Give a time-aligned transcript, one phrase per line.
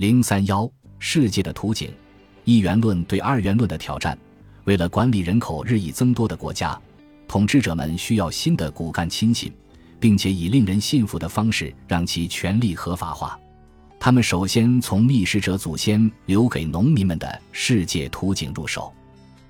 [0.00, 0.66] 零三幺
[0.98, 1.92] 世界的图景，
[2.46, 4.16] 一元论对二元论的挑战。
[4.64, 6.80] 为了管理人口日益增多的国家，
[7.28, 9.52] 统治者们需要新的骨干亲信，
[9.98, 13.38] 并且以令人信服的方式让其权力合法化。
[13.98, 18.90] 他们首先从觅食者祖先留给农民们的世界图景入手。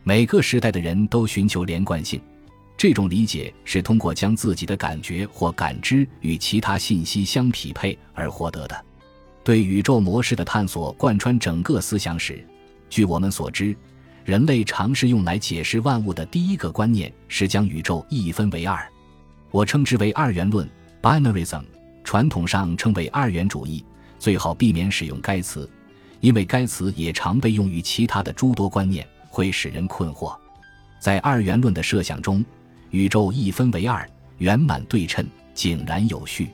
[0.03, 2.21] 每个时代的人都寻求连贯性，
[2.77, 8.85] 这种理解是通过将自己的感觉或感知与其他信息相匹配而获得的。
[9.43, 12.47] 对宇宙模式的探索贯穿整个思想史。
[12.89, 13.75] 据我们所知，
[14.25, 18.87] 人类尝试用来解释万物的第一个观念是将宇宙一分为二，
[19.51, 20.69] 我称之为二元论
[21.01, 21.63] （binaryism）
[22.05, 23.85] 传统上称为二元主义。
[24.19, 25.69] 最好避免使用该词，
[26.21, 30.37] 因为该词也常被用于其他的诸多观念，会使人困惑。
[31.01, 32.45] 在二元论的设想中，
[32.91, 36.51] 宇宙一分为二，圆满对称，井然有序。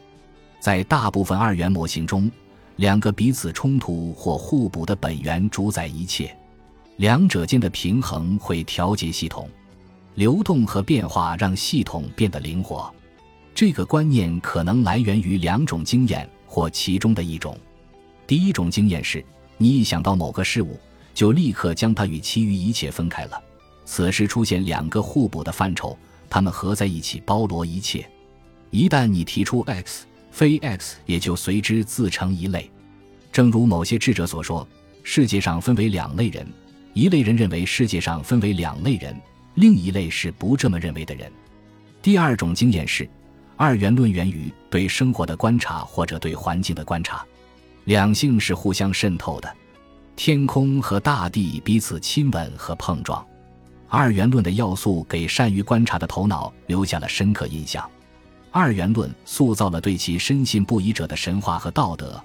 [0.60, 2.30] 在大部分二元模型中，
[2.76, 6.36] 两个彼此冲突或互补的本源主宰一切，
[6.96, 9.48] 两者间的平衡会调节系统
[10.14, 12.92] 流动和变化，让系统变得灵活。
[13.54, 17.58] 这个观念可能来源于两种经验或其中的一种。
[18.26, 19.24] 第一种经验是，
[19.56, 20.78] 你一想到某个事物，
[21.14, 23.42] 就立刻将它与其余一切分开了。
[23.86, 25.96] 此时出现两个互补的范畴，
[26.28, 28.06] 它们合在一起包罗一切。
[28.70, 30.04] 一旦你提出 X。
[30.36, 32.70] 非 X 也就随之自成一类，
[33.32, 34.68] 正如某些智者所说，
[35.02, 36.46] 世界上分为两类人：
[36.92, 39.18] 一类人认为世界上分为两类人，
[39.54, 41.32] 另一类是不这么认为的人。
[42.02, 43.08] 第二种经验是，
[43.56, 47.24] 二元论源于对生活的观察或者对环境的观察，
[47.84, 49.50] 两性是互相渗透的，
[50.16, 53.26] 天空和大地彼此亲吻和碰撞。
[53.88, 57.90] 二元论的要素给善于观察的头脑留下了深刻印象。
[58.58, 62.18] 二元论塑造了对其深信不疑者的神话和道德，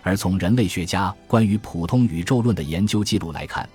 [0.00, 3.68] 而从人类学家关于普通宇宙论的研究记录来看，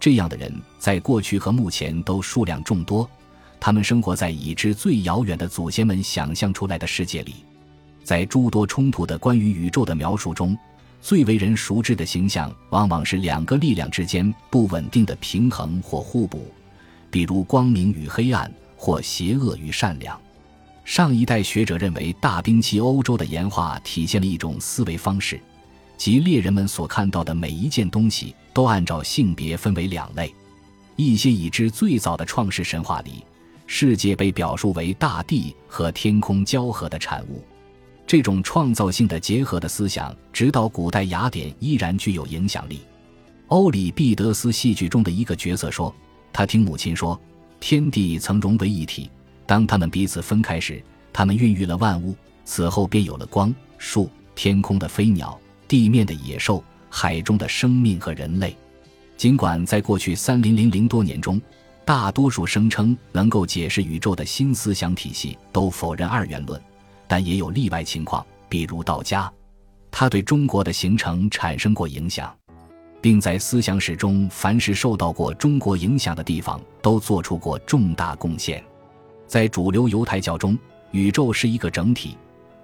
[0.00, 3.08] 这样的人在过去和目前都数量众多。
[3.60, 7.36] 他们生活在已知最遥远的祖先们想象出来的世界里。
[8.02, 10.58] 在诸多冲突的关于宇宙的描述中，
[11.00, 16.52] 最为人熟知的形象往往是两个力量之间不稳定的平衡或互补，
[17.12, 20.20] 比如光明与黑暗，或邪恶与善良。
[20.84, 25.40] 上一代学者认为，大兵器欧洲的演化体现了一种思维方式，
[25.96, 30.32] 即猎人们所看到的每一件东西都按照性别分为两类。
[30.96, 33.24] 一些已知最早的创世神话里，
[33.66, 37.42] 世界被表述为大地和天空交合的产物。
[38.06, 42.80] 这种创造性的结合的思想，直到古代雅典依然具有影响力。
[43.48, 45.92] 欧里庇得斯戏剧中的一个角色说
[46.30, 47.18] ：“他听母亲说，
[47.58, 49.10] 天地曾融为一体。”
[49.46, 50.82] 当他们彼此分开时，
[51.12, 55.38] 他们孕育了万物，此后便有了光、树、天空的飞鸟、
[55.68, 58.56] 地面的野兽、海中的生命和人类。
[59.16, 61.40] 尽管在过去三零零零多年中，
[61.84, 66.60] 大多数声称能够解释宇宙的新思想体系都否认二元论，
[67.06, 69.30] 但也有例外情况，比如道家，
[69.90, 72.34] 他对中国的形成产生过影响，
[73.00, 78.64] 并在思想史中凡是受到过中国影响的地方都做出过重大贡献。
[79.26, 80.56] 在主流犹太教中，
[80.90, 82.16] 宇宙是一个整体，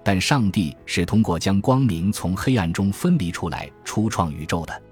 [0.04, 4.82] 但上帝是通过将光明从黑暗中分离出来初创宇宙的。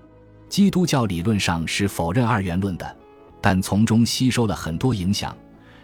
[0.49, 2.97] 基督教理论上是否认二元论的，
[3.41, 5.37] 但从中吸收了很多影响，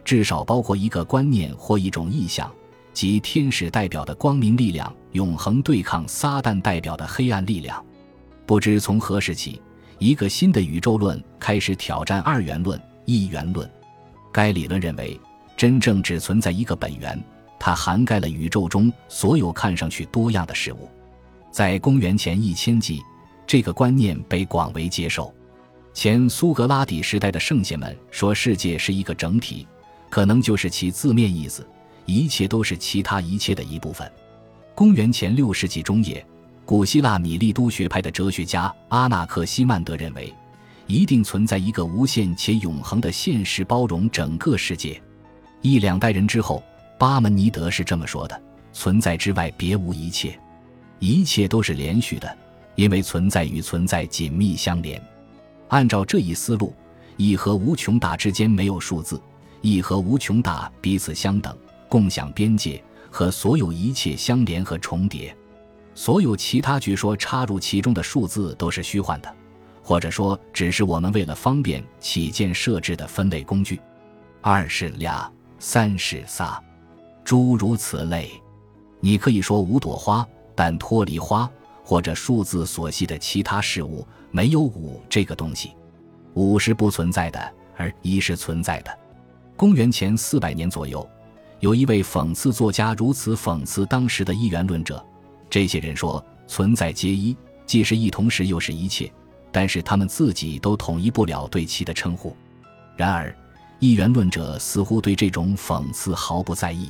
[0.05, 2.51] 至少包括一个观念或一种意象，
[2.93, 7.85] 即天使代表的光明力量永恒对抗撒旦代表的黑暗力量。
[8.47, 9.61] 不知从何时起，
[9.99, 13.71] 一个新的宇宙论开始挑战二元论、一元论。
[14.33, 15.21] 该理论认为。
[15.57, 17.19] 真正只存在一个本源，
[17.59, 20.89] 它涵盖了宇宙中所有看上去多样的事物。
[21.51, 23.01] 在公元前一千纪，
[23.47, 25.33] 这个观念被广为接受。
[25.93, 29.65] 前苏格拉底时代的圣贤们说，世界是一个整体，
[30.11, 31.65] 可能就是其字面意思，
[32.05, 34.11] 一切都是其他一切的一部分。
[34.75, 36.27] 公元前六世纪中叶，
[36.65, 40.35] 古希腊米利都学派的哲学家阿纳克西曼德认为，
[40.89, 45.01] 一定存在一个无限且永恒的现实，包容整个世界。
[45.65, 46.63] 一两代人之后，
[46.99, 48.39] 巴门尼德是这么说的
[48.75, 50.39] ：“存在之外别无一切，
[50.99, 52.37] 一切都是连续的，
[52.75, 55.03] 因为存在与存在紧密相连。
[55.69, 56.75] 按照这一思路，
[57.17, 59.19] 一和无穷大之间没有数字，
[59.63, 61.57] 一和无穷大彼此相等，
[61.89, 65.35] 共享边界，和所有一切相连和重叠。
[65.95, 69.35] 所有其他据说插入其中的数字都是虚幻的，
[69.83, 73.81] 或者说只是我们为了方便起见设置的分类工具。
[74.43, 75.27] 二是俩。”
[75.67, 76.63] 三是仨，
[77.25, 78.31] 诸如此类。
[79.01, 80.25] 你可以说五朵花，
[80.55, 81.51] 但脱离花
[81.83, 85.73] 或者数字所系的其他事物，没有五这个东西。
[86.35, 88.99] 五是不存在的，而一是存在的。
[89.57, 91.09] 公元前四百年左右，
[91.61, 95.03] 有一位讽刺作家如此讽刺当时的一元论者：
[95.49, 97.35] 这些人说存在皆一，
[97.65, 99.11] 既是一，同时又是一切，
[99.51, 102.37] 但是他们自己都统一不了对其的称呼。
[102.99, 103.35] 然而，
[103.85, 106.89] 一元论者似乎对这种讽刺毫不在意，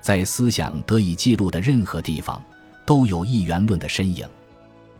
[0.00, 2.40] 在思想得以记录的任何地方。
[2.86, 4.24] 都有一元论的身影。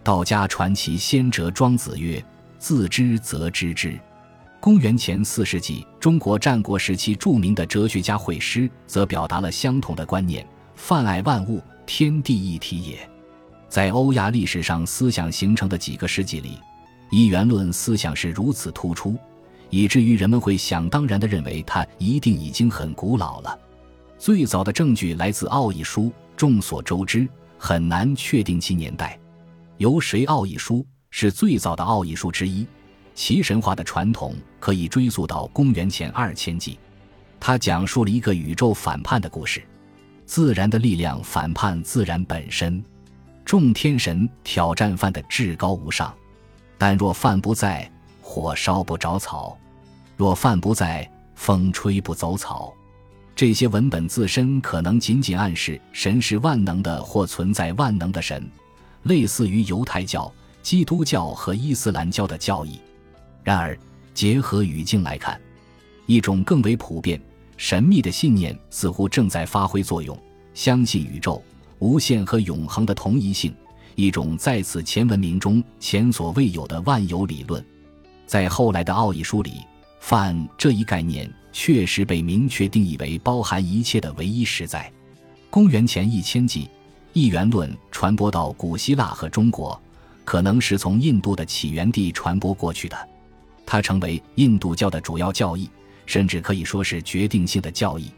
[0.02, 2.20] 道家传奇先哲庄子曰
[2.58, 3.96] ：“自知则知之。”
[4.58, 10.44] 公元前四世纪，中国战国时期著名的哲学家惠施则表达了相同的观念
[10.74, 13.08] ：“泛爱万物，天地一体也。”
[13.68, 16.58] 在欧亚历史上思想形成的几个世纪里，
[17.08, 19.16] 一元论思想是如此突出，
[19.70, 23.58] 以至于人们会想当然地认为它一定已经很古老了。
[24.18, 26.02] 最早的证据来自《奥义书》，
[26.36, 27.26] 众所周知。
[27.62, 29.20] 很难确定其年代。
[29.76, 32.66] 由谁奥义书是最早的奥义书之一，
[33.14, 36.78] 其神话的传统可以追溯到公元前二千纪。
[37.38, 39.62] 它讲述了一个宇宙反叛的故事：
[40.24, 42.82] 自然的力量反叛自然本身，
[43.44, 46.14] 众天神挑战犯的至高无上。
[46.78, 47.92] 但若犯不在，
[48.30, 49.58] 火烧不着草；
[50.16, 52.72] 若饭不在，风吹不走草。
[53.34, 58.48] 这些文本自身可能仅仅暗示神是万能的或存在万能的神，
[59.02, 60.32] 类似于犹太教、
[60.62, 62.78] 基督教和伊斯兰教的教义。
[63.42, 63.76] 然而，
[64.14, 65.40] 结合语境来看，
[66.06, 67.20] 一种更为普遍、
[67.56, 70.16] 神秘的信念似乎正在发挥作用：
[70.54, 71.42] 相信宇宙
[71.80, 73.52] 无限和永恒的同一性，
[73.96, 77.64] 一种在此前文明中前所未有的万有理论。
[78.30, 79.54] 在后来的奥义书里
[79.98, 81.28] ，“泛”这一概念。
[81.52, 84.88] 确实被明确定义为包含一切的唯一实在。
[85.50, 86.70] 公元前一千纪，
[87.12, 89.78] 一元论传播到古希腊和中国，
[90.24, 92.96] 可能是从印度的起源地传播过去的。
[93.66, 95.68] 它成为印度教的主要教义，
[96.06, 98.12] 甚至可以说是决定性的教义。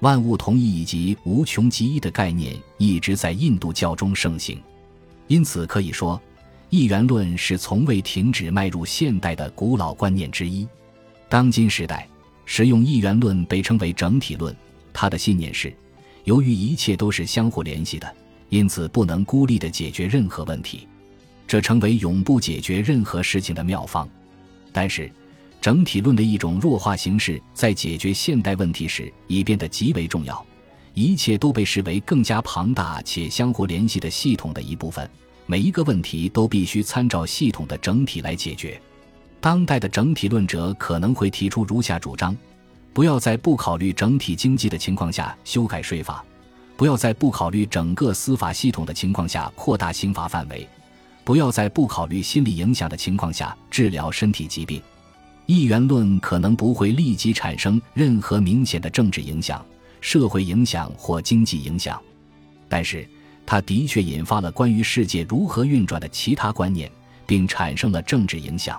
[0.00, 4.60] 万物同一以及无穷极一的概念一直在印度教中盛行，
[5.28, 6.20] 因此可以说，
[6.70, 10.66] 一元论是从未停止迈入现代的古老观念之一。
[11.28, 12.08] 当今时代。
[12.48, 14.54] 使用一元论被称为整体论，
[14.92, 15.76] 他的信念是：
[16.22, 18.14] 由于一切都是相互联系的，
[18.50, 20.86] 因此不能孤立地解决任何问题，
[21.44, 24.08] 这成为永不解决任何事情的妙方。
[24.72, 25.10] 但是，
[25.60, 30.46] 整体论的一种弱化形式在解决现代问题时已变得极为重要。
[30.94, 35.10] 一切都被视为更加庞大且相互联系的系统的一部分，
[35.46, 38.80] 每一个问题都必须参照系统的整体来解决。
[39.40, 42.36] 当代的整体论者可能会提出如下主张：
[42.92, 46.24] 不要在不考虑整体经济的情况下修改税法；
[46.76, 50.66] 不要在不考虑整个司法系统的情况下扩大刑罚范围；
[51.22, 54.82] 不要在不考虑心理影响的情况下治疗身体疾病。
[55.46, 59.64] 一元论可能不会立即产生任何明显的政治影响、
[60.00, 62.02] 社会影响或经济影响，
[62.68, 63.08] 但是
[63.46, 66.90] 它的确引发了关于世界如何运转的其他观念，
[67.24, 68.78] 并产生了政治影响。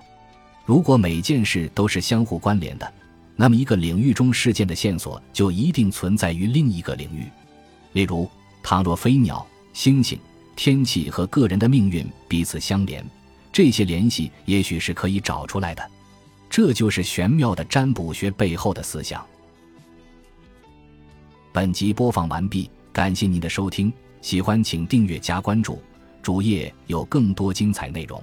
[0.65, 2.93] 如果每件事都是相互关联的，
[3.37, 7.23] 那么一个领域中事件的线索就一定存在于另一个领域。
[7.93, 8.29] 例如，
[8.61, 10.19] 倘若飞鸟、星星、
[10.55, 13.05] 天气和个人的命运彼此相连，
[13.53, 15.89] 这些联系也许是可以找出来的。
[16.49, 19.25] 这就是玄妙的占卜学背后的思想。
[21.53, 25.81] 本集播放完毕，感谢您的收听，喜欢请订阅加关注，
[26.21, 28.21] 主页有更多精彩内容。